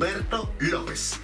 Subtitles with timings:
[0.00, 1.16] Humberto López.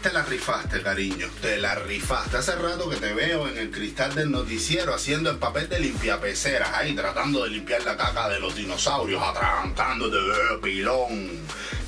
[0.00, 1.26] Te la rifaste, cariño.
[1.42, 2.36] Te la rifaste.
[2.36, 6.74] Hace rato que te veo en el cristal del noticiero haciendo el papel de limpiapeceras
[6.74, 11.40] ahí, tratando de limpiar la caca de los dinosaurios, atrancándote de pilón.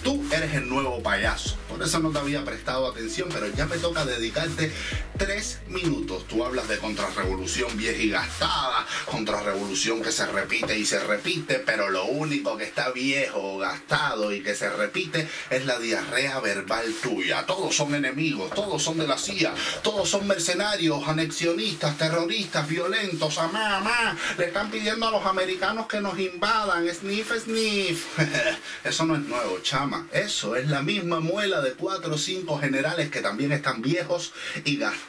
[0.03, 1.57] Tú eres el nuevo payaso.
[1.69, 4.73] Por eso no te había prestado atención, pero ya me toca dedicarte
[5.17, 6.27] tres minutos.
[6.29, 11.91] Tú hablas de contrarrevolución vieja y gastada, contrarrevolución que se repite y se repite, pero
[11.91, 17.47] lo único que está viejo gastado y que se repite es la diarrea verbal tuya.
[17.47, 23.79] Todos son enemigos, todos son de la CIA, todos son mercenarios, anexionistas, terroristas, violentos, amá,
[23.79, 24.17] amá.
[24.39, 28.19] Le están pidiendo a los americanos que nos invadan, sniff, sniff.
[28.85, 30.09] Eso no es nuevo, chama.
[30.13, 34.33] Eso es la misma muela de cuatro o cinco generales que también están viejos
[34.65, 35.06] y gastados.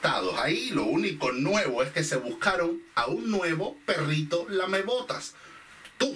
[0.48, 5.34] Ahí lo único nuevo es que se buscaron a un nuevo perrito lamebotas.
[5.98, 6.16] Tú.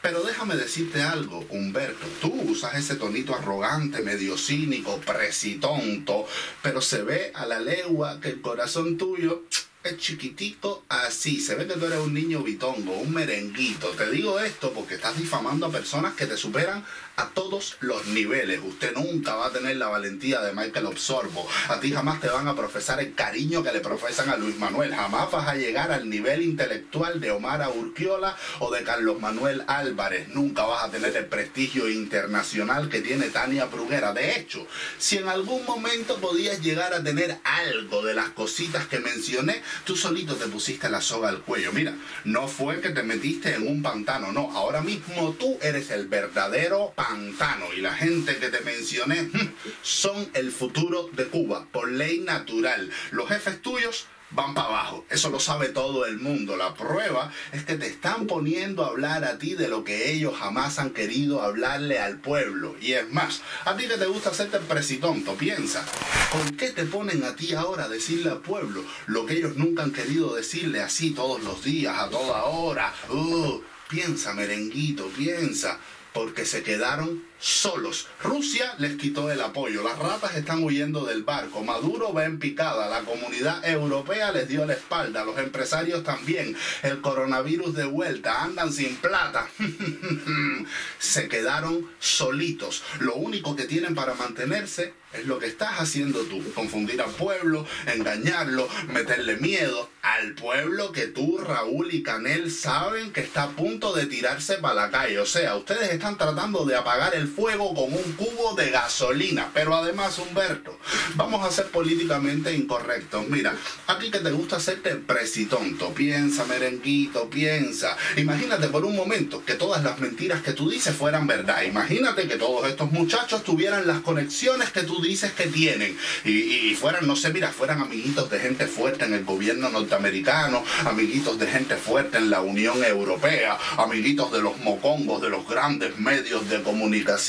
[0.00, 2.06] Pero déjame decirte algo, Humberto.
[2.20, 6.26] Tú usas ese tonito arrogante, medio cínico, presitonto,
[6.62, 9.44] pero se ve a la legua que el corazón tuyo
[9.84, 11.40] es chiquitico así.
[11.40, 13.88] Se ve que tú eres un niño bitongo, un merenguito.
[13.90, 16.84] Te digo esto porque estás difamando a personas que te superan
[17.16, 18.60] a todos los niveles.
[18.64, 21.46] Usted nunca va a tener la valentía de Michael Absorbo.
[21.68, 24.94] A ti jamás te van a profesar el cariño que le profesan a Luis Manuel.
[24.94, 30.28] Jamás vas a llegar al nivel intelectual de Omar Urquiola o de Carlos Manuel Álvarez.
[30.28, 34.12] Nunca vas a tener el prestigio internacional que tiene Tania Bruguera.
[34.12, 34.66] De hecho,
[34.98, 39.96] si en algún momento podías llegar a tener algo de las cositas que mencioné, tú
[39.96, 41.72] solito te pusiste la soga al cuello.
[41.72, 44.50] Mira, no fue que te metiste en un pantano, no.
[44.52, 49.30] Ahora mismo tú eres el verdadero pantano y la gente que te mencioné
[49.82, 52.90] son el futuro de Cuba por ley natural.
[53.10, 55.04] Los jefes tuyos van para abajo.
[55.10, 56.56] Eso lo sabe todo el mundo.
[56.56, 60.34] La prueba es que te están poniendo a hablar a ti de lo que ellos
[60.38, 62.76] jamás han querido hablarle al pueblo.
[62.80, 65.84] Y es más, a ti que te gusta hacerte el presitonto, piensa,
[66.30, 69.82] ¿con qué te ponen a ti ahora a decirle al pueblo lo que ellos nunca
[69.82, 72.92] han querido decirle así todos los días, a toda hora?
[73.10, 75.78] Uh, piensa, merenguito, piensa
[76.12, 78.06] porque se quedaron solos.
[78.22, 82.88] Rusia les quitó el apoyo, las ratas están huyendo del barco, Maduro va en picada,
[82.88, 88.72] la comunidad europea les dio la espalda, los empresarios también, el coronavirus de vuelta, andan
[88.72, 89.48] sin plata.
[91.00, 92.84] se quedaron solitos.
[93.00, 97.66] Lo único que tienen para mantenerse es lo que estás haciendo tú, confundir al pueblo,
[97.86, 103.94] engañarlo, meterle miedo al pueblo que tú, Raúl y Canel saben que está a punto
[103.94, 105.20] de tirarse para la calle.
[105.20, 109.50] O sea, ustedes están tratando de apagar el fuego con un cubo de gasolina.
[109.52, 110.78] Pero además, Humberto,
[111.14, 113.28] vamos a ser políticamente incorrectos.
[113.28, 113.56] Mira,
[113.86, 117.96] a ti que te gusta hacerte presitonto, piensa, merenguito, piensa.
[118.16, 121.62] Imagínate por un momento que todas las mentiras que tú dices fueran verdad.
[121.62, 127.06] Imagínate que todos estos muchachos tuvieran las conexiones que tú dices que tienen y, fueran,
[127.06, 131.76] no sé, mira, fueran amiguitos de gente fuerte en el gobierno norteamericano, amiguitos de gente
[131.76, 137.21] fuerte en la Unión Europea, amiguitos de los mocongos, de los grandes medios de comunicación.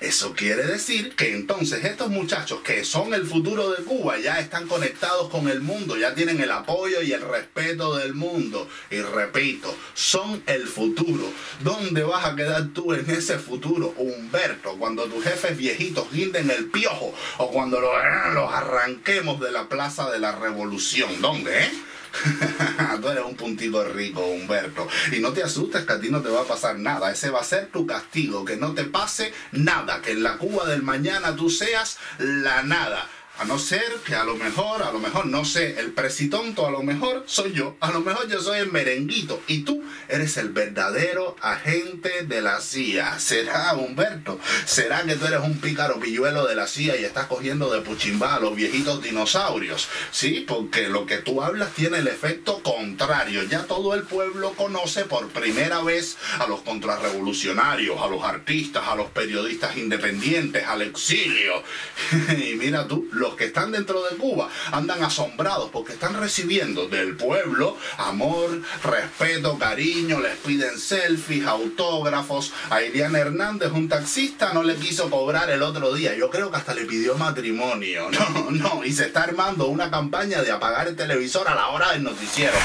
[0.00, 4.66] Eso quiere decir que entonces estos muchachos que son el futuro de Cuba ya están
[4.66, 8.68] conectados con el mundo, ya tienen el apoyo y el respeto del mundo.
[8.90, 11.24] Y repito, son el futuro.
[11.60, 16.66] ¿Dónde vas a quedar tú en ese futuro, Humberto, cuando tus jefes viejitos guinden el
[16.66, 17.14] piojo?
[17.38, 21.20] o cuando eh, los, arranquemos de la Plaza de la Revolución.
[21.20, 21.70] ¿Dónde, eh?
[23.00, 24.86] Tú eres un puntito rico, Humberto.
[25.12, 27.10] Y no te asustes que a ti no te va a pasar nada.
[27.10, 28.44] Ese va a ser tu castigo.
[28.44, 30.00] Que no te pase nada.
[30.02, 33.08] Que en la Cuba del mañana tú seas la nada.
[33.40, 36.70] A no ser que a lo mejor, a lo mejor, no sé, el presitonto a
[36.70, 37.74] lo mejor soy yo.
[37.80, 39.42] A lo mejor yo soy el merenguito.
[39.46, 43.18] Y tú eres el verdadero agente de la CIA.
[43.18, 44.38] ¿Será, Humberto?
[44.66, 48.34] ¿Será que tú eres un pícaro pilluelo de la CIA y estás cogiendo de puchimba
[48.34, 49.88] a los viejitos dinosaurios?
[50.10, 53.44] Sí, porque lo que tú hablas tiene el efecto contrario.
[53.44, 58.96] Ya todo el pueblo conoce por primera vez a los contrarrevolucionarios, a los artistas, a
[58.96, 61.62] los periodistas independientes, al exilio.
[62.36, 67.76] y mira tú, que están dentro de Cuba andan asombrados porque están recibiendo del pueblo
[67.98, 72.52] amor, respeto, cariño, les piden selfies, autógrafos.
[72.70, 76.14] A Iriana Hernández, un taxista, no le quiso cobrar el otro día.
[76.14, 78.08] Yo creo que hasta le pidió matrimonio.
[78.30, 81.92] No, no, y se está armando una campaña de apagar el televisor a la hora
[81.92, 82.56] del noticiero.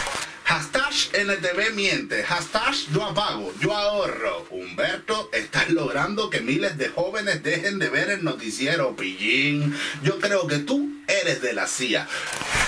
[0.45, 2.23] Hashtag NTV miente.
[2.23, 4.45] Hashtag yo apago, yo ahorro.
[4.51, 9.75] Humberto, estás logrando que miles de jóvenes dejen de ver el noticiero, pillín.
[10.03, 12.07] Yo creo que tú eres de la CIA.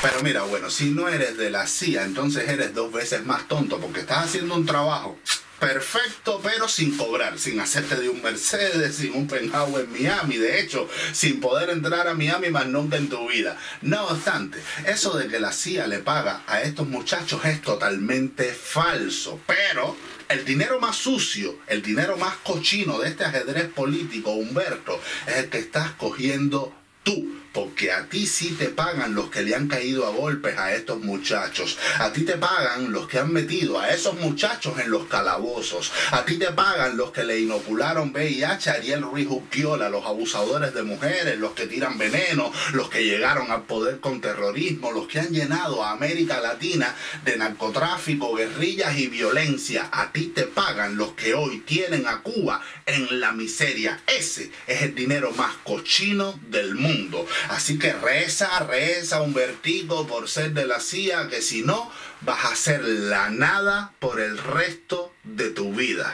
[0.01, 3.79] Pero mira, bueno, si no eres de la CIA, entonces eres dos veces más tonto
[3.79, 5.19] porque estás haciendo un trabajo
[5.59, 10.61] perfecto, pero sin cobrar, sin hacerte de un Mercedes, sin un penthouse en Miami, de
[10.61, 13.57] hecho, sin poder entrar a Miami más nunca en tu vida.
[13.81, 19.39] No obstante, eso de que la CIA le paga a estos muchachos es totalmente falso,
[19.47, 19.95] pero
[20.29, 25.49] el dinero más sucio, el dinero más cochino de este ajedrez político, Humberto, es el
[25.49, 26.73] que estás cogiendo
[27.03, 30.75] tú porque a ti sí te pagan los que le han caído a golpes a
[30.75, 31.79] estos muchachos.
[31.97, 35.91] A ti te pagan los que han metido a esos muchachos en los calabozos.
[36.11, 40.71] A ti te pagan los que le inocularon VIH a Ariel Ruiz Uquiola, los abusadores
[40.75, 45.19] de mujeres, los que tiran veneno, los que llegaron al poder con terrorismo, los que
[45.19, 46.93] han llenado a América Latina
[47.25, 49.89] de narcotráfico, guerrillas y violencia.
[49.91, 53.99] A ti te pagan los que hoy tienen a Cuba en la miseria.
[54.05, 57.25] Ese es el dinero más cochino del mundo.
[57.49, 61.91] Así que reza, reza un vertigo por ser de la CIA, que si no,
[62.21, 66.13] vas a hacer la nada por el resto de tu vida.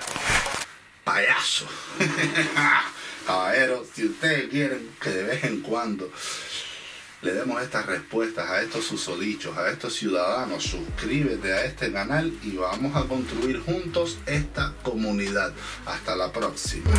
[1.04, 1.68] Payaso.
[3.26, 6.12] Caballeros, si ustedes quieren que de vez en cuando
[7.22, 12.58] le demos estas respuestas a estos susodichos, a estos ciudadanos, suscríbete a este canal y
[12.58, 15.54] vamos a construir juntos esta comunidad.
[15.86, 16.92] Hasta la próxima.